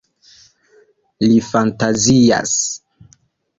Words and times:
Li 1.27 1.37
fantazias. 1.51 2.59